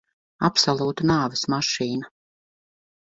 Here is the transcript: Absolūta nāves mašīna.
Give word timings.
Absolūta 0.47 1.07
nāves 1.11 1.45
mašīna. 1.55 2.11